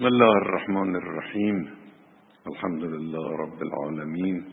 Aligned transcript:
بسم 0.00 0.08
الله 0.08 0.36
الرحمن 0.36 0.96
الرحيم 0.96 1.56
الحمد 2.50 2.84
لله 2.84 3.36
رب 3.36 3.62
العالمين 3.62 4.44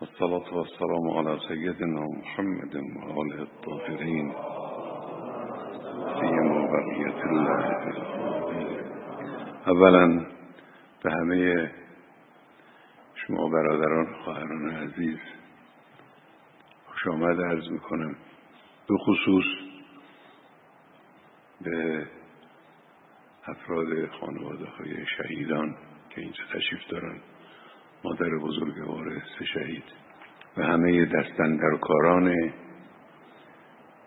والصلاة 0.00 0.56
والسلام 0.56 1.04
على 1.18 1.38
سيدنا 1.48 2.02
محمد 2.18 2.74
وآله 2.76 3.42
الطاهرين 3.42 4.32
سيما 6.20 6.58
بقية 6.74 7.20
الله. 7.24 7.60
اولا 9.66 10.06
به 11.04 11.10
همه 11.12 11.72
شما 13.14 13.48
برادران 13.48 14.14
خواهران 14.24 14.70
عزیز 14.70 15.18
خوش 16.86 17.06
آمد 17.06 17.40
عرض 17.40 17.70
می‌کنم. 17.70 18.16
به 18.88 18.96
خصوص 19.06 19.46
به 21.60 22.06
افراد 23.48 24.06
خانواده 24.20 24.64
های 24.64 25.06
شهیدان 25.06 25.76
که 26.10 26.20
اینجا 26.20 26.44
تشریف 26.54 26.80
دارن 26.88 27.20
مادر 28.04 28.30
بزرگوار 28.42 29.22
سه 29.38 29.44
شهید 29.44 29.84
و 30.56 30.62
همه 30.62 31.04
دستندرکاران 31.04 32.34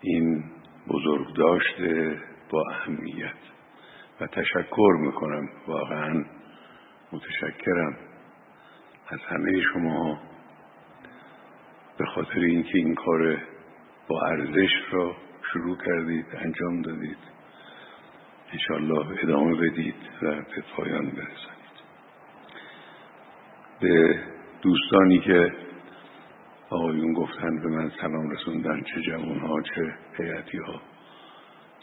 این 0.00 0.44
بزرگ 0.88 1.36
داشته 1.36 2.18
با 2.50 2.64
اهمیت 2.70 3.34
و 4.20 4.26
تشکر 4.26 4.92
می‌کنم. 5.00 5.48
واقعا 5.66 6.24
متشکرم 7.12 7.96
از 9.08 9.20
همه 9.28 9.60
شما 9.72 10.20
به 11.98 12.06
خاطر 12.06 12.38
اینکه 12.38 12.78
این 12.78 12.94
کار 12.94 13.38
با 14.08 14.22
ارزش 14.26 14.70
را 14.92 15.16
شروع 15.52 15.76
کردید 15.76 16.26
انجام 16.34 16.82
دادید. 16.82 17.18
انشاءالله 18.52 19.22
ادامه 19.22 19.56
بدید 19.56 19.94
و 20.22 20.26
به 20.30 20.64
پایان 20.76 21.04
برسانید. 21.04 21.60
به 23.80 24.20
دوستانی 24.62 25.20
که 25.20 25.52
آقایون 26.70 27.12
گفتن 27.12 27.60
به 27.62 27.68
من 27.68 27.90
سلام 28.00 28.30
رسوندن 28.30 28.82
چه 28.82 29.00
جوان 29.00 29.38
ها 29.38 29.62
چه 29.62 29.94
هیئتی 30.18 30.58
ها 30.58 30.80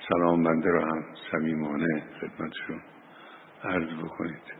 سلام 0.09 0.43
بنده 0.43 0.69
را 0.69 0.85
هم 0.85 1.03
صمیمانه 1.31 2.03
خدمتشون 2.21 2.81
عرض 3.63 3.89
بکنید. 4.03 4.57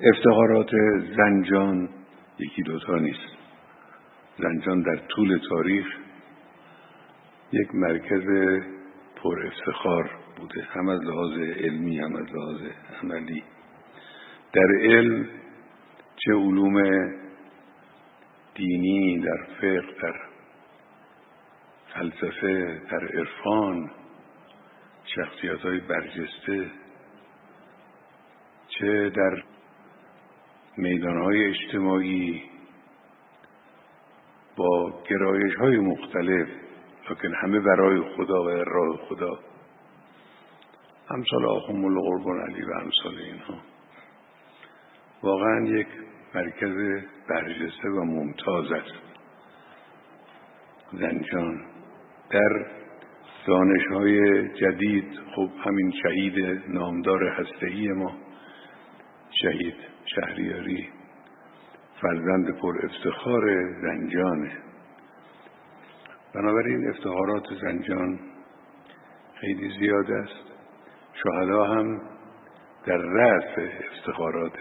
افتخارات 0.00 0.70
زنجان 1.16 1.88
یکی 2.38 2.62
دوتا 2.62 2.96
نیست. 2.96 3.36
زنجان 4.38 4.82
در 4.82 4.96
طول 4.96 5.40
تاریخ 5.48 5.86
یک 7.52 7.74
مرکز 7.74 8.24
پر 9.24 9.46
افتخار 9.46 10.10
بوده 10.36 10.62
هم 10.62 10.88
از 10.88 11.00
لحاظ 11.00 11.38
علمی 11.38 11.98
هم 11.98 12.16
از 12.16 12.32
لحاظ 12.34 12.60
عملی. 13.02 13.44
در 14.52 14.68
علم 14.80 15.28
چه 16.16 16.32
علوم 16.32 16.74
دینی 18.54 19.20
در 19.20 19.46
فقه 19.60 19.80
در 20.02 20.20
فلسفه 21.94 22.82
در 22.90 23.08
عرفان 23.18 23.90
شخصیت 25.04 25.58
های 25.58 25.80
برجسته 25.80 26.70
چه 28.68 29.10
در 29.10 29.42
میدان 30.76 31.22
های 31.22 31.44
اجتماعی 31.44 32.42
با 34.56 35.02
گرایش 35.10 35.54
های 35.54 35.78
مختلف 35.78 36.48
لکن 37.10 37.34
همه 37.42 37.60
برای 37.60 38.00
خدا 38.16 38.44
و 38.44 38.48
راه 38.48 38.96
خدا. 38.96 39.38
امثال 41.10 41.44
آخوم 41.44 41.84
القربان 41.84 42.40
علی 42.40 42.62
و 42.62 42.72
امثال 42.72 43.18
اینها. 43.18 43.58
واقعا 45.22 45.66
یک 45.66 45.86
مرکز 46.34 47.04
برجسته 47.28 47.88
و 47.88 48.04
ممتاز 48.04 48.72
است. 48.72 49.04
زنجان 50.92 51.64
در 52.30 52.66
دانش 53.46 53.86
های 53.86 54.48
جدید 54.48 55.20
خب 55.34 55.50
همین 55.64 55.92
شهید 56.02 56.62
نامدار 56.68 57.28
هستهی 57.28 57.88
ما 57.88 58.12
شهید 59.42 59.74
شهریاری 60.04 60.88
فرزند 62.00 62.58
پر 62.58 62.86
افتخار 62.86 63.72
زنجانه 63.82 64.63
بنابراین 66.34 66.88
افتخارات 66.88 67.44
زنجان 67.62 68.18
خیلی 69.34 69.78
زیاد 69.78 70.10
است. 70.10 70.52
شهدا 71.22 71.64
هم 71.64 72.00
در 72.86 72.96
رأس 72.96 73.58
افتخارات 73.92 74.58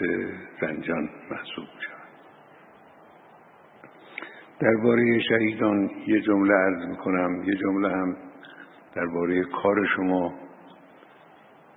زنجان 0.62 1.10
محسوب 1.32 1.68
شد 1.82 1.94
درباره 4.60 5.20
شهیدان 5.30 5.90
یه 6.08 6.22
جمله 6.22 6.54
عرض 6.54 6.88
می‌کنم. 6.88 7.44
یه 7.44 7.56
جمله 7.56 7.90
هم 7.90 8.16
درباره 8.96 9.44
کار 9.44 9.86
شما 9.96 10.34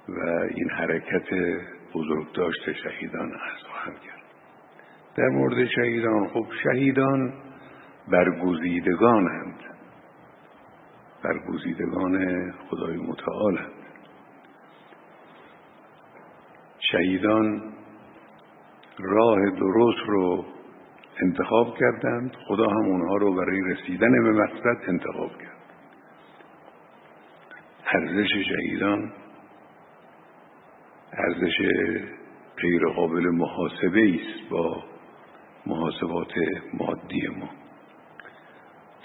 و 0.09 0.21
این 0.55 0.71
حرکت 0.71 1.29
بزرگداشت 1.95 2.73
شهیدان 2.73 3.29
عرض 3.29 3.63
خواهم 3.71 3.93
کرد. 3.93 4.23
در 5.17 5.29
مورد 5.29 5.67
شهیدان 5.67 6.29
خب 6.29 6.47
شهیدان 6.63 7.33
برگزیدگانند 8.09 9.66
برگزیدگان 11.25 12.53
خدای 12.71 12.97
متعالند 12.97 13.73
شهیدان 16.79 17.73
راه 18.99 19.51
درست 19.51 20.09
رو 20.09 20.45
انتخاب 21.23 21.77
کردند 21.79 22.37
خدا 22.49 22.69
هم 22.69 22.87
اونها 22.87 23.17
رو 23.17 23.35
برای 23.35 23.61
رسیدن 23.61 24.23
به 24.23 24.33
مقصد 24.33 24.89
انتخاب 24.89 25.31
کرد. 25.31 25.57
ارزش 27.93 28.29
شهیدان 28.49 29.13
ارزش 31.13 31.57
غیر 32.57 32.87
قابل 32.97 33.31
محاسبه 33.31 34.15
است 34.15 34.51
با 34.51 34.85
محاسبات 35.67 36.33
مادی 36.75 37.29
ما. 37.39 37.49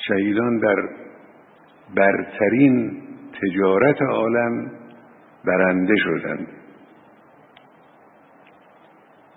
شهیدان 0.08 0.58
در 0.58 1.01
برترین 1.96 3.02
تجارت 3.42 4.02
عالم 4.02 4.72
برنده 5.46 5.94
شدند. 5.98 6.48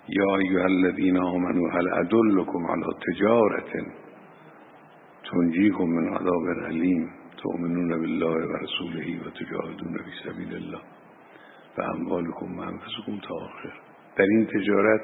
یا 0.09 0.35
ایها 0.35 0.63
الذین 0.63 1.17
آمنوا 1.17 1.69
هل 1.69 1.93
ادلکم 1.93 2.65
علی 2.71 2.85
تجارت 3.07 3.71
تنجیکم 5.31 5.83
من 5.83 6.07
عذاب 6.13 6.49
علیم 6.65 7.09
تؤمنون 7.37 7.87
بالله 7.87 8.45
و 8.47 8.53
رسوله 8.53 9.19
و 9.25 9.29
تجاهدون 9.29 9.97
فی 9.97 10.29
سبیل 10.29 10.53
الله 10.55 10.81
و 11.77 11.81
اموالکم 11.81 12.57
و 12.57 12.61
انفسکم 12.61 13.19
تا 13.27 13.35
آخر. 13.35 13.73
در 14.15 14.25
این 14.25 14.45
تجارت 14.45 15.01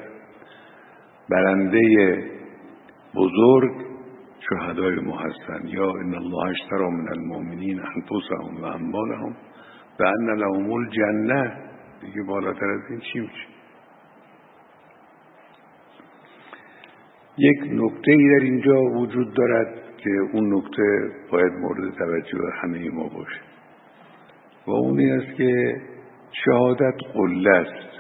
برنده 1.30 2.24
بزرگ 3.16 3.91
شهدای 4.52 4.96
ما 4.96 5.18
هستند. 5.18 5.66
یا 5.66 5.92
ان 5.92 6.16
الله 6.16 6.50
اشترى 6.50 6.90
من 6.90 7.10
المؤمنین 7.10 7.80
انفسهم 7.80 8.62
و 8.62 8.66
اموالهم 8.66 9.36
و 10.00 10.04
ان 10.04 10.38
لهم 10.40 10.72
الجنه. 10.72 11.58
دیگه 12.02 12.24
بالاتر 12.28 12.66
از 12.66 12.82
این 12.90 13.00
چی 13.00 13.20
میشه؟ 13.20 13.48
یک 17.38 17.60
نکته 17.72 18.12
ای 18.12 18.30
در 18.30 18.44
اینجا 18.44 18.82
وجود 18.82 19.34
دارد 19.34 19.76
که 19.98 20.10
اون 20.34 20.54
نکته 20.54 21.12
باید 21.32 21.54
مورد 21.54 21.94
توجه 21.94 22.40
همه 22.62 22.90
ما 22.90 23.10
باشه. 23.10 23.42
و 24.68 24.72
اون 24.72 25.00
این 25.00 25.22
است 25.22 25.38
که 25.38 25.82
شهادت 26.46 26.96
قله 27.14 27.50
است. 27.50 27.92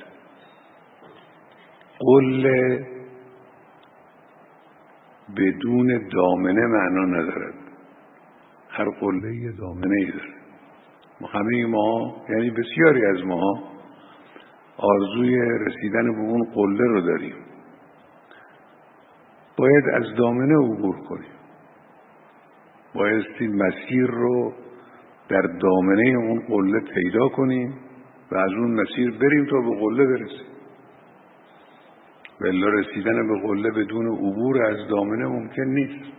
قله 1.99 2.90
بدون 5.37 6.07
دامنه 6.13 6.67
معنا 6.67 7.05
ندارد. 7.05 7.53
هر 8.69 8.89
قله 8.89 9.35
یه 9.35 9.51
دامنه 9.51 9.95
ای 9.95 10.11
داره. 10.11 10.33
ما 11.21 11.27
همه 11.27 11.65
ما 11.65 12.15
یعنی 12.29 12.49
بسیاری 12.49 13.05
از 13.05 13.25
ما 13.25 13.63
آرزوی 14.77 15.35
رسیدن 15.65 16.11
به 16.11 16.19
اون 16.19 16.43
قله 16.53 16.83
رو 16.83 17.01
داریم. 17.01 17.35
باید 19.57 19.83
از 19.93 20.15
دامنه 20.17 20.55
عبور 20.55 20.95
کنیم. 20.99 21.31
بایستی 22.95 23.47
مسیر 23.47 24.07
رو 24.07 24.53
در 25.29 25.41
دامنه 25.41 26.17
اون 26.17 26.39
قله 26.39 26.79
پیدا 26.79 27.27
کنیم 27.27 27.73
و 28.31 28.35
از 28.37 28.51
اون 28.51 28.81
مسیر 28.81 29.11
بریم 29.11 29.45
تا 29.45 29.57
به 29.57 29.79
قله 29.79 30.05
برسیم. 30.05 30.50
ولی 32.41 32.63
رسیدن 32.63 33.27
به 33.27 33.47
قله 33.47 33.71
بدون 33.71 34.07
عبور 34.07 34.65
از 34.65 34.87
دامنه 34.87 35.25
ممکن 35.25 35.63
نیست. 35.63 36.11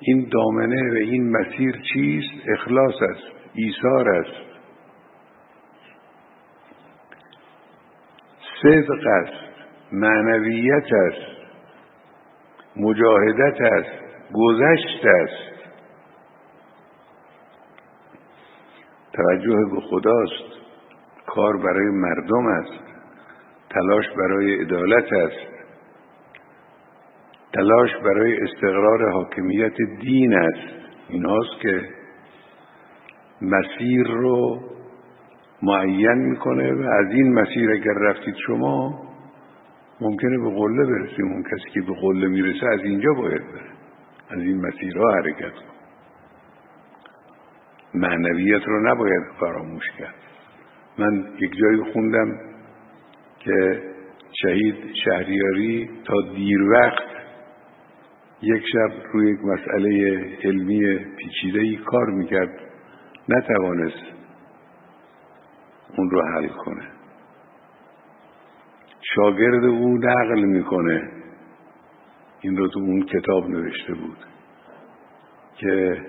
این 0.00 0.28
دامنه 0.32 0.92
و 0.92 0.94
این 0.94 1.30
مسیر 1.30 1.80
چیست؟ 1.92 2.48
اخلاص 2.48 2.94
است 3.02 3.36
ایثار 3.54 4.08
است. 4.08 4.46
صدق 8.62 9.06
است 9.06 9.46
معنویت 9.92 10.92
است 10.92 11.36
مجاهدت 12.76 13.60
است 13.60 13.90
گذشت 14.32 15.04
است. 15.04 15.56
توجه 19.12 19.56
به 19.74 19.80
خداست 19.80 20.56
کار 21.26 21.56
برای 21.56 21.90
مردم 21.90 22.46
است. 22.46 22.85
تلاش 23.70 24.04
برای 24.16 24.60
عدالت 24.60 25.12
است. 25.12 25.56
تلاش 27.52 27.90
برای 28.04 28.40
استقرار 28.40 29.10
حاکمیت 29.12 29.74
دین 30.00 30.34
است. 30.34 30.86
ایناست 31.08 31.60
که 31.62 31.88
مسیر 33.42 34.06
رو 34.06 34.60
معین 35.62 36.12
می‌کنه 36.12 36.72
و 36.72 36.82
از 36.82 37.10
این 37.10 37.32
مسیر 37.34 37.70
اگر 37.70 37.94
رفتید 38.00 38.34
شما 38.46 39.06
ممکنه 40.00 40.38
به 40.38 40.50
قله 40.50 40.84
برسیم. 40.84 41.32
اون 41.32 41.42
کسی 41.42 41.70
که 41.74 41.80
به 41.80 41.94
قله 42.00 42.28
می‌رسه 42.28 42.66
از 42.66 42.80
اینجا 42.80 43.12
باید 43.12 43.42
بره. 43.42 43.70
از 44.30 44.38
این 44.38 44.66
مسیرها 44.66 45.10
حرکت 45.14 45.54
کن 45.54 45.76
معنویت 47.94 48.62
رو 48.66 48.88
نباید 48.90 49.22
فراموش 49.40 49.84
کرد. 49.98 50.14
من 50.98 51.24
یک 51.38 51.56
جایی 51.56 51.92
خوندم. 51.92 52.38
که 53.46 53.82
شهید 54.42 54.74
شهریاری 55.04 55.90
تا 56.04 56.14
دیر 56.34 56.62
وقت 56.62 57.02
یک 58.42 58.64
شب 58.72 58.90
روی 59.12 59.32
یک 59.32 59.40
مسئله 59.44 60.20
علمی 60.44 60.98
پیچیده 61.16 61.76
کار 61.76 62.10
می‌کرد 62.10 62.60
نتوانست 63.28 64.04
اون 65.96 66.10
رو 66.10 66.22
حل 66.34 66.48
کنه. 66.48 66.88
شاگرد 69.14 69.64
او 69.64 69.98
نقل 69.98 70.44
می‌کنه. 70.44 71.10
این 72.40 72.56
رو 72.56 72.68
تو 72.68 72.78
اون 72.78 73.02
کتاب 73.02 73.50
نوشته 73.50 73.94
بود 73.94 74.18
که 75.56 76.02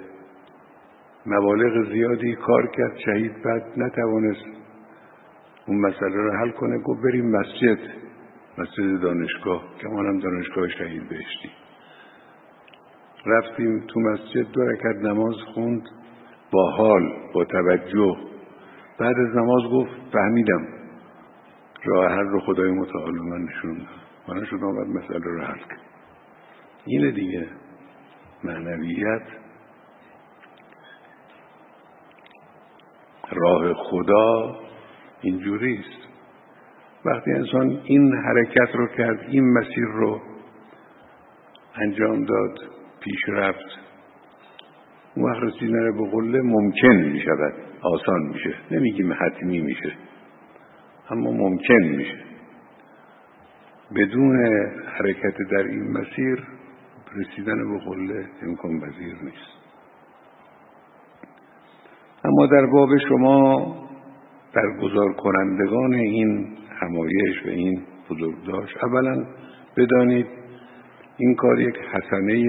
مبالغ 1.26 1.92
زیادی 1.92 2.36
کار 2.36 2.68
کرد 2.68 2.98
شهید 2.98 3.44
بعد 3.44 3.64
نتوانست 3.78 4.46
اون 5.68 5.78
مسئله 5.82 6.16
رو 6.16 6.38
حل 6.38 6.52
کنه 6.52 6.80
گفت 6.80 7.02
بریم 7.04 7.32
مسجد 7.32 7.80
مسجد 8.58 9.02
دانشگاه 9.02 9.64
که 9.80 9.88
هم 9.88 10.20
دانشگاه 10.20 10.68
شهید 10.68 11.10
بهشتی. 11.10 11.52
رفتیم 13.26 13.84
تو 13.88 14.00
مسجد 14.00 14.52
دو 14.52 14.62
رکت 14.62 14.96
نماز 15.04 15.36
خوند 15.54 15.82
با 16.52 16.72
حال 16.72 17.14
با 17.34 17.46
توجه. 17.46 18.18
بعد 19.00 19.16
از 19.20 19.36
نماز 19.36 19.64
گفت 19.72 19.92
فهمیدم 20.14 20.68
راه 21.84 22.12
حل 22.12 22.26
رو 22.26 22.40
خدای 22.40 22.72
متعال 22.72 23.16
من 23.16 23.44
نشون 23.44 23.82
من 24.28 24.46
شد 24.46 24.64
آمد 24.64 24.88
مسئله 24.88 25.20
رو 25.20 25.42
حل 25.42 25.60
کرد. 25.60 25.82
اینه 26.86 27.12
دیگه 27.12 27.48
معنویت. 28.44 29.22
راه 33.32 33.74
خدا 33.74 34.67
اینجوری 35.22 35.80
است. 35.80 36.08
وقتی 37.06 37.32
انسان 37.32 37.82
این 37.84 38.14
حرکت 38.16 38.76
رو 38.76 38.88
کرد 38.88 39.20
این 39.30 39.54
مسیر 39.54 39.86
رو 39.86 40.22
انجام 41.76 42.26
داد 42.26 42.60
پیش 43.00 43.20
رفت 43.30 43.88
اون 45.16 45.32
وقت 45.32 45.44
رسیدن 45.44 45.98
به 45.98 46.10
قله 46.12 46.42
ممکن 46.42 46.96
می 46.96 47.20
شود 47.20 47.54
آسان 47.82 48.22
میشه. 48.22 48.56
نمیگیم 48.72 49.14
حتمی 49.14 49.62
میشه. 49.62 49.94
اما 51.10 51.32
ممکن 51.32 51.84
میشه. 51.84 52.18
بدون 53.96 54.46
حرکت 54.86 55.38
در 55.52 55.64
این 55.64 55.92
مسیر 55.92 56.48
رسیدن 57.16 57.74
به 57.74 57.80
قله 57.80 58.26
امکان 58.42 58.80
پذیر 58.80 59.16
نیست. 59.24 59.58
اما 62.26 62.48
در 62.48 62.66
باب 62.66 62.90
شما 63.10 63.87
در 64.58 64.82
گذار 64.82 65.14
کنندگان 65.14 65.94
این 65.94 66.48
همایش 66.82 67.46
و 67.46 67.50
این 67.50 67.82
بزرگداشت. 68.10 68.78
اولا 68.84 69.26
بدانید 69.78 70.28
این 71.18 71.36
کار 71.36 71.60
یک 71.60 71.76
حسنه 71.76 72.44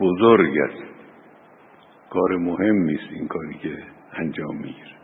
بزرگ 0.00 0.58
است. 0.58 0.82
کار 2.10 2.36
مهم 2.36 2.88
است 2.88 3.12
این 3.12 3.28
کاری 3.28 3.54
که 3.54 3.76
انجام 4.12 4.56
می‌گیره. 4.56 4.98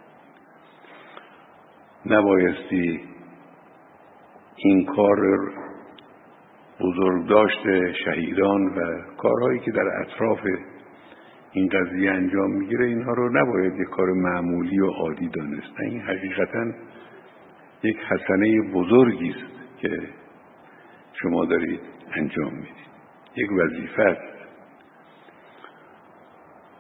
نبایستی 2.06 3.00
این 4.56 4.84
کار 4.84 5.18
بزرگداشت 6.80 7.92
شهیدان 8.04 8.64
و 8.66 9.02
کارهایی 9.16 9.60
که 9.60 9.70
در 9.70 9.88
اطراف 10.00 10.40
این 11.54 11.68
قضیه 11.68 12.10
انجام 12.10 12.50
می‌گیره 12.50 12.86
اینها 12.86 13.12
رو 13.12 13.30
نباید 13.38 13.74
یک 13.80 13.88
کار 13.88 14.12
معمولی 14.12 14.80
و 14.80 14.86
عادی 14.86 15.28
دانست. 15.28 15.80
این 15.80 16.00
حقیقتا 16.00 16.66
یک 17.82 17.96
حسنه 17.98 18.72
بزرگی 18.72 19.30
است 19.30 19.78
که 19.78 20.00
شما 21.12 21.44
دارید 21.44 21.80
انجام 22.12 22.52
می‌دید. 22.54 22.84
یک 23.36 23.52
وظیفه 23.52 24.02
است. 24.02 24.34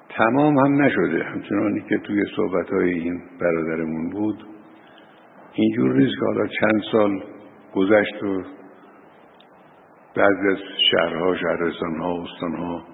تمام 0.08 0.58
هم 0.58 0.82
نشده. 0.82 1.24
همچنانی 1.24 1.80
که 1.80 1.98
توی 1.98 2.22
صحبت 2.36 2.70
های 2.70 2.92
این 2.92 3.22
برادرمون 3.40 4.10
بود 4.10 4.46
اینجور 5.52 5.94
نیست 5.94 6.14
که 6.20 6.26
حالا 6.26 6.46
چند 6.46 6.82
سال 6.92 7.22
گذشت 7.74 8.22
و 8.22 8.42
بعضی 10.16 10.48
از 10.48 10.58
شهرها 10.90 11.36
شهرستانها 11.36 12.22
استانها 12.22 12.93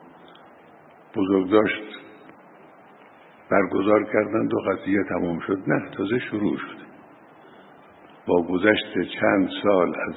بزرگداشت 1.16 2.00
برگزار 3.50 4.04
کردند 4.04 4.50
دو 4.50 4.58
قضیه 4.58 5.04
تمام 5.08 5.40
شد. 5.40 5.58
نه 5.66 5.90
تازه 5.96 6.18
شروع 6.18 6.56
شد. 6.56 6.80
با 8.26 8.42
گذشت 8.42 8.94
چند 9.20 9.48
سال 9.62 9.88
از 10.08 10.14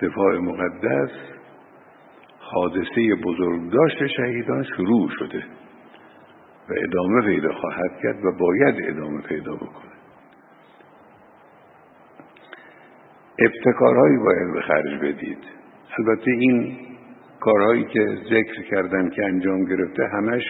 دفاع 0.00 0.38
مقدس 0.38 1.10
حادثه 2.38 3.14
بزرگداشت 3.24 4.06
شهیدان 4.06 4.62
شروع 4.62 5.08
شده 5.18 5.44
و 6.68 6.74
ادامه 6.76 7.26
پیدا 7.26 7.52
خواهد 7.52 8.00
کرد 8.02 8.24
و 8.24 8.32
باید 8.38 8.74
ادامه 8.88 9.22
پیدا 9.22 9.54
بکنه 9.54 9.92
ابتکارهایی 13.38 14.16
باید 14.18 14.54
به 14.54 14.60
خرج 14.60 15.00
بدید. 15.02 15.38
البته 15.98 16.30
این 16.30 16.76
کارهایی 17.44 17.84
که 17.84 18.06
ذکر 18.24 18.62
کردم 18.70 19.10
که 19.10 19.24
انجام 19.24 19.64
گرفته 19.64 20.08
همش 20.12 20.42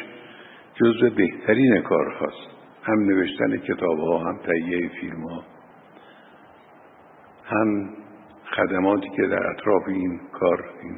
جزء 0.75 1.11
بهترین 1.17 1.83
کارهاست. 1.83 2.55
هم 2.83 3.01
نوشتن 3.01 3.57
کتاب 3.57 3.99
ها 3.99 4.19
هم 4.19 4.39
تهیه 4.39 4.89
فیلم 5.01 5.23
ها 5.23 5.45
هم 7.45 7.91
خدماتی 8.57 9.09
که 9.17 9.23
در 9.23 9.47
اطراف 9.47 9.83
این 9.89 10.21
کار 10.33 10.65
این 10.83 10.97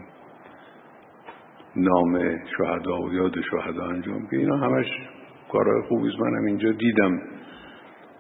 نام 1.76 2.38
شهدا 2.58 3.02
و 3.02 3.12
یاد 3.12 3.34
شهدا 3.50 3.86
انجام 3.86 4.26
که 4.30 4.36
اینا 4.36 4.56
همش 4.56 4.86
کارهای 5.52 5.82
خوبی 5.82 6.10
منم 6.20 6.44
اینجا 6.44 6.72
دیدم 6.72 7.20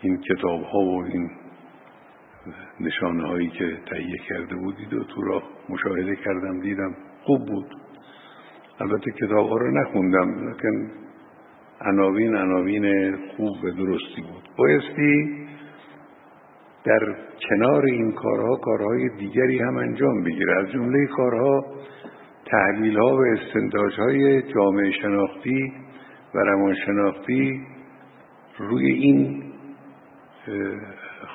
این 0.00 0.20
کتاب 0.20 0.62
ها 0.62 0.78
و 0.78 1.04
این 1.04 1.30
نشانه 2.80 3.28
هایی 3.28 3.48
که 3.48 3.78
تهیه 3.90 4.18
کرده 4.28 4.54
بودید 4.54 4.94
و 4.94 5.04
تو 5.04 5.22
را 5.22 5.42
مشاهده 5.68 6.16
کردم 6.16 6.60
دیدم. 6.60 6.96
خوب 7.26 7.46
بود. 7.46 7.66
البته 8.80 9.10
کتاب 9.10 9.48
ها 9.48 9.56
رو 9.56 9.70
نخوندم 9.70 10.48
لیکن 10.48 10.90
عناوین 11.80 12.36
عناوین 12.36 13.16
خوب 13.16 13.64
و 13.64 13.70
درستی 13.70 14.22
بود. 14.22 14.48
بایستی 14.58 15.46
در 16.84 17.16
کنار 17.48 17.84
این 17.84 18.12
کارها 18.12 18.56
کارهای 18.56 19.08
دیگری 19.18 19.58
هم 19.58 19.76
انجام 19.76 20.22
بگیره. 20.22 20.60
از 20.60 20.72
جمله 20.72 21.06
کارها 21.06 21.64
تحلیل 22.46 22.98
ها 22.98 23.16
و 23.16 23.20
استنتاج 23.20 23.92
های 23.98 24.42
جامعه 24.42 24.90
شناختی 24.90 25.72
و 26.34 26.38
روانشناختی 26.38 27.60
روی 28.58 28.86
این 28.86 29.42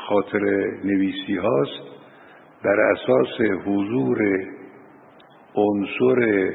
خاطر 0.08 0.40
نویسی 0.84 1.36
هاست. 1.36 1.92
بر 2.64 2.80
اساس 2.80 3.42
حضور 3.66 4.18
عنصر 5.56 6.52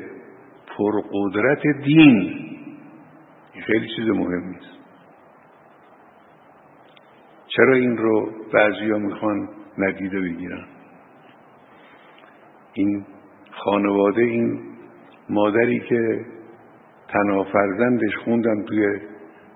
پرقدرت 0.66 1.62
دین. 1.84 2.46
خیلی 3.66 3.86
چیز 3.96 4.08
مهمی 4.08 4.56
است 4.56 4.76
چرا 7.46 7.74
این 7.74 7.96
رو 7.96 8.30
بعضی 8.52 8.90
ها 8.90 8.98
می‌خوان 8.98 9.48
ندیده 9.78 10.20
بگیرن؟ 10.20 10.64
این 12.72 13.04
خانواده 13.50 14.22
این 14.22 14.60
مادری 15.28 15.80
که 15.80 16.24
تنها 17.08 17.44
فرزندش 17.44 18.16
خوندم 18.24 18.62
توی 18.62 19.00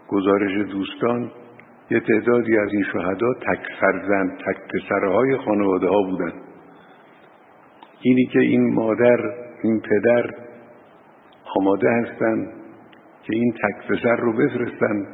گزارش 0.09 0.70
دوستان 0.70 1.32
یه 1.90 2.00
تعدادی 2.00 2.59
از 2.59 2.68
این 2.73 2.85
شهدا 2.85 3.35
تک 3.35 3.66
فرزند 3.80 4.38
تک 4.38 4.56
پسرهای 4.75 5.37
خانواده 5.37 5.88
ها 5.88 6.02
بودن. 6.02 6.32
اینی 8.02 8.26
که 8.26 8.38
این 8.38 8.75
مادر 8.75 9.19
این 9.62 9.80
پدر 9.80 10.30
آماده 11.57 11.90
هستند 11.90 12.52
که 13.23 13.37
این 13.37 13.52
تک 13.52 13.88
پسر 13.88 14.16
رو 14.16 14.33
بفرستن 14.33 15.07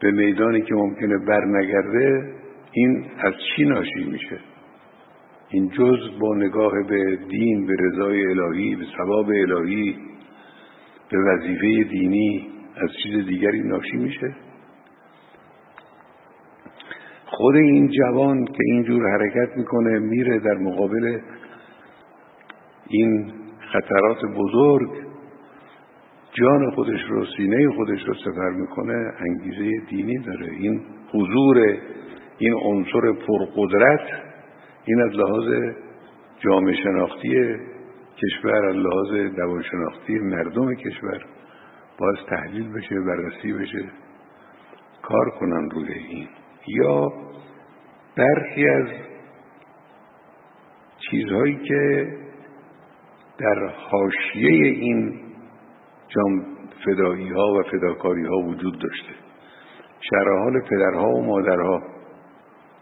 به 0.00 0.10
میدانی 0.10 0.62
که 0.62 0.74
ممکنه 0.74 1.18
بر 1.18 1.44
نگرده 1.44 2.32
این 2.72 3.04
از 3.18 3.32
چی 3.56 3.64
ناشی 3.64 4.04
میشه؟ 4.12 4.38
این 5.48 5.68
جز 5.68 6.18
با 6.20 6.34
نگاه 6.34 6.72
به 6.88 7.18
دین 7.28 7.66
به 7.66 7.74
رضای 7.78 8.26
الهی 8.26 8.76
به 8.76 8.84
ثواب 8.96 9.28
الهی 9.28 9.96
به 11.10 11.18
وظیفه 11.18 11.90
دینی 11.90 12.46
از 12.76 12.90
چیز 13.02 13.26
دیگری 13.26 13.62
ناشی 13.62 13.96
میشه؟ 13.96 14.34
خود 17.26 17.56
این 17.56 17.88
جوان 17.88 18.44
که 18.44 18.62
اینجور 18.66 19.02
حرکت 19.10 19.56
می‌کنه 19.56 19.98
میره 19.98 20.38
در 20.38 20.54
مقابل 20.54 21.18
این 22.88 23.32
خطرات 23.72 24.24
بزرگ 24.36 24.90
جان 26.32 26.70
خودش 26.70 27.00
رو 27.08 27.26
سینه 27.36 27.70
خودش 27.76 28.02
رو 28.06 28.14
سفر 28.14 28.50
می‌کنه 28.50 29.12
انگیزه 29.18 29.86
دینی 29.88 30.18
داره. 30.18 30.50
این 30.50 30.80
حضور 31.12 31.78
این 32.38 32.54
عنصر 32.62 33.12
پرقدرت 33.28 34.00
این 34.84 35.02
از 35.02 35.10
لحاظ 35.10 35.74
جامعه 36.38 36.74
شناختی 36.74 37.56
کشور 38.22 38.66
از 38.68 38.76
لحاظ 38.76 39.34
دوانشناختی 39.36 40.18
مردم 40.18 40.74
کشور 40.74 41.24
باز 41.98 42.16
تحلیل 42.28 42.72
بشه 42.72 42.94
بررسی 43.00 43.52
بشه 43.52 43.84
کار 45.02 45.30
کنن 45.40 45.70
روی 45.70 45.92
این. 45.92 46.28
یا 46.68 47.12
برخی 48.16 48.68
از 48.68 48.88
چیزهایی 51.10 51.56
که 51.56 52.08
در 53.38 53.66
حاشیه 53.90 54.66
این 54.66 55.20
جام 56.08 56.44
فدایی 56.84 57.28
ها 57.28 57.52
و 57.52 57.62
فداکاری 57.62 58.26
ها 58.26 58.36
وجود 58.36 58.78
داشته. 58.78 59.12
شرحال 60.00 60.60
پدرها 60.60 61.08
و 61.08 61.26
مادرها. 61.26 61.82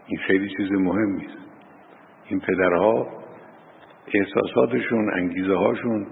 این 0.06 0.18
خیلی 0.26 0.48
چیز 0.56 0.72
مهمی 0.72 1.26
است 1.26 1.38
این 2.28 2.40
پدرها 2.40 3.08
احساساتشون 4.14 5.14
انگیزه 5.14 5.54
هاشون 5.54 6.06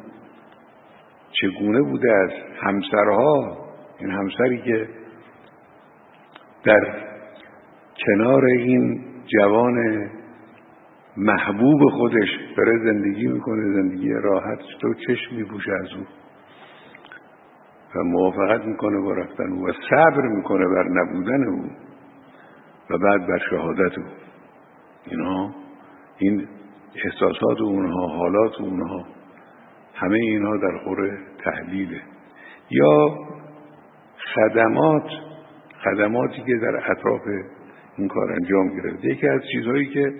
چگونه 1.32 1.82
بوده 1.82 2.12
است 2.12 2.62
همسرها؟ 2.62 3.58
این 3.98 4.10
همسری 4.10 4.62
که 4.62 4.88
در 6.64 7.12
کنار 8.06 8.44
این 8.44 9.04
جوان 9.26 10.10
محبوب 11.16 11.80
خودش 11.90 12.28
داره 12.56 12.78
زندگی 12.84 13.26
می‌کنه 13.26 13.72
زندگی 13.74 14.12
راحت 14.12 14.58
تو 14.80 14.94
چشم 14.94 15.36
میپوشه 15.36 15.72
از 15.72 15.88
او 15.98 16.06
و 17.94 18.04
موافقت 18.04 18.64
می‌کنه 18.64 19.00
با 19.00 19.12
رفتن 19.12 19.52
او 19.52 19.68
و 19.68 19.72
صبر 19.90 20.28
می‌کنه 20.28 20.68
بر 20.68 20.88
نبودن 20.88 21.48
او 21.48 21.70
و 22.90 22.98
بعد 22.98 23.26
بر 23.26 23.38
شهادت 23.50 23.98
او. 23.98 24.04
اینها 25.06 25.54
این 26.18 26.48
احساسات 27.04 27.60
اونها 27.60 28.06
حالات 28.06 28.60
اونها 28.60 29.06
همه 29.94 30.16
اینها 30.16 30.56
در 30.56 30.78
خور 30.84 31.18
تحلیله. 31.44 32.00
یا 32.70 33.18
خدمات 34.34 35.06
خدماتی 35.84 36.42
که 36.42 36.54
در 36.62 36.90
اطراف 36.90 37.20
این 37.96 38.08
کار 38.08 38.32
انجام 38.32 38.68
گرفته. 38.68 39.08
یکی 39.08 39.28
از 39.28 39.40
چیزهایی 39.52 39.86
که 39.86 40.12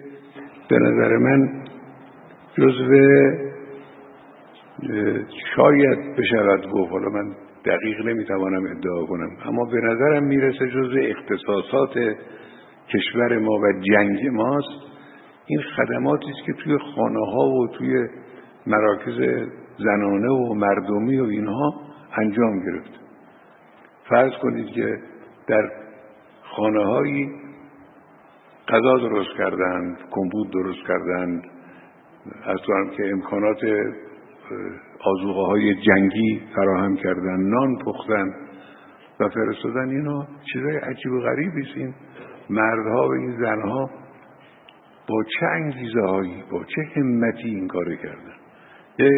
به 0.73 0.79
نظر 0.79 1.17
من 1.17 1.63
جزو 2.55 2.95
شاید 5.57 6.17
بشود 6.17 6.71
گفت. 6.71 6.93
حالا 6.93 7.09
من 7.09 7.33
دقیق 7.65 8.07
نمی‌توانم 8.07 8.65
ادعا 8.65 9.07
کنم. 9.07 9.31
اما 9.45 9.65
به 9.65 9.81
نظرم 9.81 10.25
می‌رسه 10.25 10.69
جزو 10.69 10.99
اختصاصات 11.03 12.17
کشور 12.89 13.39
ما 13.39 13.53
و 13.53 13.73
جنگ 13.93 14.29
ماست. 14.33 14.93
این 15.47 15.61
خدماتی 15.77 16.31
است 16.31 16.47
که 16.47 16.53
توی 16.53 16.79
خانه 16.79 17.27
ها 17.33 17.49
و 17.49 17.69
توی 17.69 18.09
مراکز 18.67 19.47
زنانه 19.79 20.29
و 20.29 20.55
مردمی 20.55 21.19
و 21.19 21.25
اینها 21.25 21.75
انجام 22.17 22.61
گرفت. 22.61 23.01
فرض 24.09 24.33
کنید 24.43 24.67
که 24.67 24.99
در 25.47 25.71
خانه 26.43 26.85
هایی 26.85 27.31
غذا 28.73 29.09
درست 29.09 29.31
کردند 29.39 29.99
کمبود 30.11 30.51
درست 30.51 30.87
کردند. 30.89 31.43
از 32.45 32.59
تو 32.67 32.73
هم 32.73 32.91
که 32.91 33.11
امکانات 33.13 33.59
آزوغه 35.05 35.47
های 35.47 35.75
جنگی 35.75 36.41
فراهم 36.57 36.97
کردن 36.97 37.41
نان 37.41 37.79
پختن 37.85 38.35
و 39.21 39.29
فرستادن 39.29 39.89
اینا 39.89 40.27
چیزای 40.53 40.77
عجیب 40.77 41.13
و 41.13 41.21
غریبی 41.21 41.61
است 41.61 41.77
این. 41.77 41.95
مردها 42.51 43.09
و 43.09 43.13
این 43.13 43.37
زنها 43.41 43.91
با 45.09 45.25
چه 45.25 45.47
انگیزه 45.47 46.01
هایی 46.01 46.45
با 46.51 46.65
چه 46.65 46.83
همتی 46.97 47.49
این 47.49 47.69
کار 47.69 47.95
کردن؟ 47.95 48.35
یه 48.99 49.11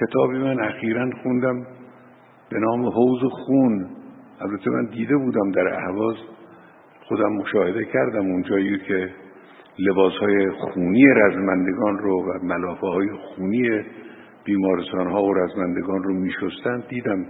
کتابی 0.00 0.38
من 0.38 0.64
اخیرا 0.64 1.10
خوندم 1.22 1.66
به 2.50 2.58
نام 2.58 2.86
حوز 2.86 3.20
خون. 3.30 3.90
البته 4.40 4.70
من 4.70 4.84
دیده 4.84 5.16
بودم 5.16 5.50
در 5.50 5.68
احواز 5.74 6.16
خودم 7.08 7.32
مشاهده 7.32 7.84
کردم 7.84 8.26
اونجایی 8.26 8.78
که 8.78 9.10
لباس 9.78 10.12
های 10.12 10.50
خونی 10.50 11.04
رزمندگان 11.06 11.98
رو 11.98 12.22
و 12.22 12.38
ملافه 12.42 12.86
های 12.86 13.08
خونی 13.10 13.84
بیمارستان 14.44 15.06
ها 15.06 15.22
و 15.22 15.34
رزمندگان 15.34 16.02
رو 16.02 16.14
میشستن 16.14 16.82
دیدم 16.88 17.26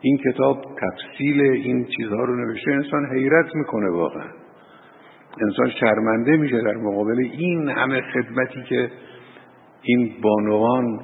این 0.00 0.18
کتاب 0.18 0.64
تفصیل 0.80 1.40
این 1.40 1.86
چیزها 1.96 2.24
رو 2.24 2.36
نوشته. 2.36 2.70
انسان 2.72 3.06
حیرت 3.14 3.54
می‌کنه 3.54 3.90
واقعا. 3.90 4.28
انسان 5.42 5.70
شرمنده 5.80 6.36
میشه 6.36 6.60
در 6.60 6.76
مقابل 6.76 7.18
این 7.18 7.68
همه 7.68 8.00
خدمتی 8.00 8.62
که 8.68 8.90
این 9.82 10.14
بانوان 10.22 11.00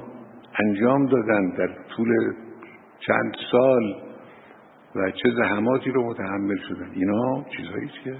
انجام 0.59 1.05
دادن 1.05 1.49
در 1.49 1.69
طول 1.95 2.33
چند 2.99 3.35
سال. 3.51 3.95
و 4.95 5.11
چه 5.11 5.29
زحماتی 5.37 5.91
رو 5.91 6.09
متحمل 6.09 6.57
شدن. 6.69 6.89
اینا 6.93 7.45
چیزهایی 7.57 7.89
که 8.03 8.15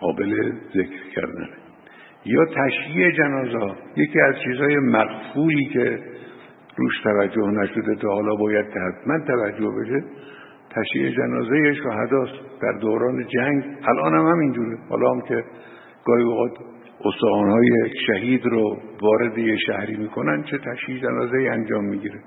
قابل 0.00 0.52
ذکر 0.74 1.10
کردن. 1.14 1.48
یا 2.24 2.44
تشییع 2.44 3.10
جنازه. 3.10 3.74
یکی 3.96 4.20
از 4.20 4.34
چیزهای 4.44 4.76
مقفولی 4.76 5.64
که 5.72 5.98
روش 6.76 7.00
توجه 7.02 7.50
نشده 7.50 7.94
تا 7.94 8.08
حالا 8.08 8.34
باید 8.34 8.66
حتما 8.66 9.18
توجه 9.26 9.70
بشه 9.80 10.04
تشییع 10.70 11.10
جنازه 11.10 11.74
شهداست 11.74 12.60
در 12.62 12.72
دوران 12.80 13.26
جنگ. 13.26 13.64
الان 13.88 14.14
هم 14.14 14.26
همینجوره 14.26 14.78
حالا 14.88 15.10
هم 15.10 15.20
که 15.20 15.44
گاهی 16.04 16.22
اوقات 16.22 16.52
استخوانهای 17.04 17.68
شهید 18.06 18.46
رو 18.46 18.78
وارد 19.02 19.38
یه 19.38 19.56
شهری 19.66 19.96
می‌کنن 19.96 20.42
چه 20.42 20.58
تشییع 20.58 21.02
جنازه 21.02 21.36
انجام 21.52 21.84
می‌گیره. 21.84 22.20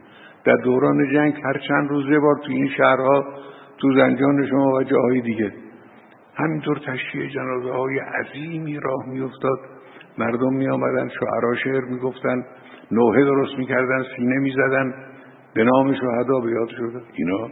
در 0.46 0.56
دوران 0.64 1.14
جنگ 1.14 1.34
هر 1.46 1.58
چند 1.68 1.90
روز 1.90 2.06
یه 2.10 2.20
بار 2.20 2.36
تو 2.46 2.52
این 2.52 2.70
شهرها 2.78 3.26
تو 3.81 3.93
زنجان 3.95 4.48
شما 4.48 4.71
و 4.71 4.83
جاهای 4.83 5.21
دیگه. 5.21 5.53
همینطور 6.36 6.77
تشییع 6.77 7.29
جنازه 7.29 7.71
های 7.71 8.00
عظیمی 8.00 8.79
راه 8.79 9.05
میافتاد. 9.07 9.59
مردم 10.17 10.53
می 10.53 10.69
آمدن 10.69 11.09
شعرا 11.19 11.55
شعر 11.63 11.86
می‌گفتن 11.86 12.43
نوحه 12.91 13.24
درست 13.24 13.57
می‌کردن 13.57 14.03
سینه 14.17 14.39
می‌زدن. 14.39 14.93
به 15.53 15.63
نام 15.63 15.93
شهدا 15.93 16.39
به 16.39 16.51
یاد 16.51 16.69
شده 16.69 17.01
اینا 17.13 17.50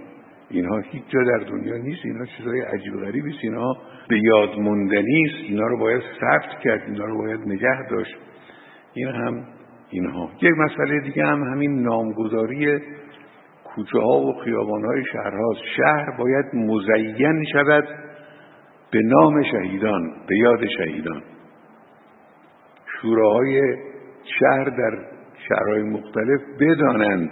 اینها 0.50 0.78
هیچ 0.78 1.04
جا 1.08 1.24
در 1.24 1.46
دنیا 1.50 1.78
نیست. 1.78 2.06
اینا 2.06 2.26
چیزهای 2.26 2.62
عجیب 2.62 2.94
غریبی 2.94 3.30
است. 3.30 3.40
اینها 3.44 3.78
به 4.10 4.20
یاد 4.20 4.50
موندنی 4.60 5.24
است 5.26 5.50
اینا 5.50 5.68
رو 5.68 5.78
باید 5.78 6.02
ثبت 6.20 6.60
کرد. 6.64 6.82
اینا 6.88 7.06
رو 7.06 7.18
باید 7.18 7.40
نگه 7.40 7.88
داشت. 7.90 8.16
این 8.94 9.08
هم 9.08 9.44
اینها. 9.90 10.30
یک 10.42 10.54
مسئله 10.58 11.00
دیگه 11.00 11.26
هم 11.26 11.44
همین 11.44 11.82
نامگذاری 11.82 12.80
کوچه 13.78 14.00
ها 14.00 14.20
و 14.20 14.34
خیابان 14.44 14.86
های 14.86 15.04
شهر 15.14 15.34
هاست. 15.38 15.62
شهر 15.78 16.18
باید 16.18 16.46
مزین 16.54 17.46
شود 17.54 17.88
به 18.92 19.00
نام 19.04 19.44
شهیدان 19.44 20.12
به 20.28 20.38
یاد 20.38 20.68
شهیدان 20.78 21.24
شوراهای 23.02 23.62
شهر 24.40 24.64
در 24.64 25.06
شهرهای 25.50 25.84
مختلف 25.84 26.42
بدانند 26.60 27.32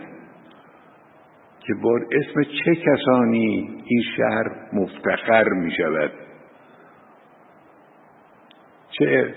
که 1.60 1.74
با 1.84 2.00
اسم 2.12 2.44
چه 2.44 2.76
کسانی 2.76 3.82
این 3.86 4.02
شهر 4.18 4.52
مفتخر 4.74 5.50
می 5.50 5.72
شود 5.72 6.12
چه 8.92 9.34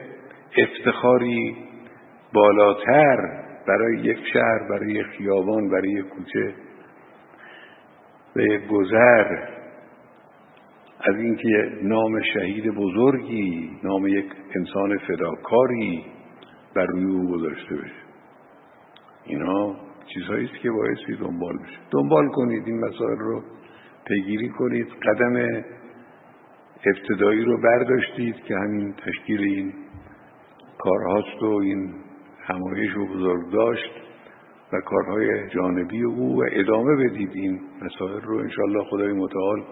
افتخاری 0.59 1.57
بالاتر 2.33 3.45
برای 3.69 3.99
یک 3.99 4.19
شهر 4.33 4.69
برای 4.71 5.03
خیابان 5.03 5.69
برای 5.69 6.03
کوچه 6.03 6.68
به 8.39 8.59
گذر 8.59 9.37
از 11.01 11.17
اینکه 11.17 11.71
نام 11.83 12.21
شهید 12.35 12.75
بزرگی 12.75 13.71
نام 13.85 14.07
یک 14.07 14.27
انسان 14.57 14.99
فداکاری 14.99 16.05
بر 16.75 16.87
روی 16.87 17.05
او 17.05 17.31
گذاشته 17.31 17.75
بشه. 17.77 18.03
اینا 19.25 19.77
چیزهایی 20.15 20.45
است 20.45 20.63
که 20.63 20.71
بایستی 20.71 21.17
دنبال 21.17 21.59
بشه. 21.59 21.79
دنبال 21.91 22.29
کنید 22.29 22.67
این 22.67 22.81
مسائل 22.81 23.19
رو 23.19 23.43
پیگیری 24.07 24.49
کنید 24.49 24.87
قدم 24.87 25.65
ابتدایی 26.87 27.45
رو 27.45 27.61
برداشتید 27.61 28.37
که 28.37 28.55
همین 28.55 28.95
تشکیل 29.07 29.41
این 29.41 29.73
کارهاست 30.79 31.43
و 31.43 31.47
این 31.47 31.95
همایش 32.47 32.91
رو 32.93 33.07
بزرگ 33.07 33.53
داشت 33.53 34.08
و 34.73 34.81
کارهای 34.81 35.49
جانبی 35.49 36.03
او 36.03 36.41
و 36.41 36.45
ادامه 36.53 36.97
بدید. 36.97 37.31
این 37.35 37.61
مسائل 37.83 38.21
رو 38.21 38.39
انشاءالله 38.39 38.85
خدای 38.85 39.13
متعال 39.13 39.65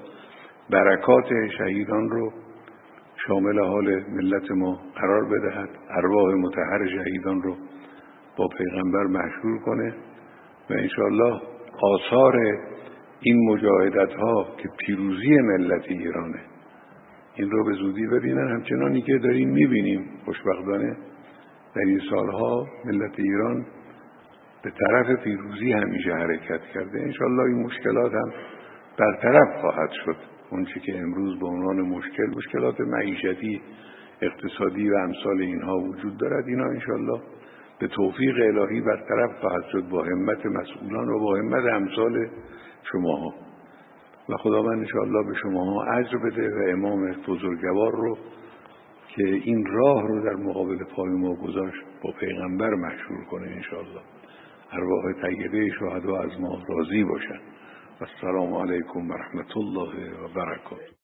برکات 0.70 1.28
شهیدان 1.58 2.10
رو 2.10 2.32
شامل 3.26 3.58
حال 3.58 4.04
ملت 4.10 4.50
ما 4.50 4.80
قرار 4.94 5.24
بدهد. 5.24 5.68
ارواح 5.90 6.34
متحر 6.34 6.86
شهیدان 6.86 7.42
رو 7.42 7.56
با 8.36 8.48
پیغمبر 8.58 9.04
مشهور 9.04 9.58
کنه 9.58 9.94
و 10.70 10.72
انشاءالله 10.72 11.40
آثار 11.82 12.36
این 13.20 13.50
مجاهدت 13.50 14.12
ها 14.12 14.46
که 14.58 14.68
پیروزی 14.78 15.36
ملت 15.36 15.82
ایرانه 15.88 16.40
این 17.34 17.50
رو 17.50 17.64
به 17.64 17.72
زودی 17.72 18.06
ببینن. 18.06 18.48
همچنانی 18.48 19.02
که 19.02 19.18
داریم 19.18 19.48
می‌بینیم 19.48 20.04
خوشبختانه 20.24 20.96
در 21.74 21.82
این 21.86 22.00
سالها 22.10 22.66
ملت 22.84 23.18
ایران 23.18 23.66
به 24.66 24.72
طرف 24.72 25.22
پیروزی 25.24 25.72
همیشه 25.72 26.12
حرکت 26.12 26.60
کرده. 26.74 27.00
انشالله 27.00 27.42
این 27.42 27.62
مشکلات 27.62 28.14
هم 28.14 28.32
برطرف 28.98 29.60
خواهد 29.60 29.90
شد. 30.04 30.16
اونچه 30.50 30.80
که 30.80 30.98
امروز 30.98 31.38
به 31.38 31.46
عنوان 31.46 31.80
مشکل 31.80 32.26
مشکلات 32.36 32.80
معیشتی 32.80 33.60
اقتصادی 34.20 34.90
و 34.90 34.94
امثال 34.94 35.40
اینها 35.40 35.78
وجود 35.78 36.18
دارد 36.18 36.44
اینا 36.48 36.64
انشالله 36.64 37.20
به 37.78 37.88
توفیق 37.88 38.36
الهی 38.36 38.80
برطرف 38.80 39.30
خواهد 39.40 39.64
شد 39.72 39.88
با 39.88 40.04
همت 40.04 40.46
مسئولان 40.46 41.08
و 41.08 41.18
با 41.18 41.36
همت 41.36 41.64
امثال 41.72 42.28
شماها. 42.92 43.34
و 44.28 44.36
خداوند 44.36 44.78
انشاءالله 44.78 45.26
به 45.26 45.34
شماها 45.42 45.84
اجر 45.92 46.18
بده 46.18 46.54
و 46.54 46.70
امام 46.70 47.12
بزرگوار 47.28 47.92
رو 47.92 48.18
که 49.08 49.24
این 49.24 49.66
راه 49.66 50.02
رو 50.08 50.24
در 50.24 50.36
مقابل 50.36 50.84
پای 50.84 51.10
ما 51.10 51.34
گذاشت 51.34 51.82
با 52.02 52.12
پیغمبر 52.20 52.70
مشهور 52.70 53.24
کنه 53.30 53.46
انشاءالله. 53.46 54.15
ارواح 54.72 55.12
طیبه 55.12 55.70
شهدا 55.78 56.20
از 56.20 56.40
ما 56.40 56.62
راضی 56.68 57.04
باشن 57.04 57.40
و 58.00 58.04
السلام 58.04 58.54
علیکم 58.54 59.10
و 59.10 59.12
رحمت 59.12 59.56
الله 59.56 60.24
و 60.24 60.28
برکاته. 60.28 60.95